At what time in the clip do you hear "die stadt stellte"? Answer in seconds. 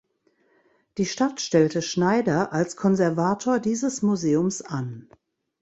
0.97-1.83